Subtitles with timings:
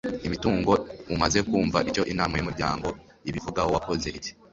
[0.27, 0.71] imitungo
[1.13, 2.87] umaze kumva icyo Inama y umuryango
[3.29, 4.31] ibivugaho wakoze iki